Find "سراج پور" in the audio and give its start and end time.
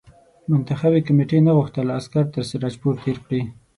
2.49-2.95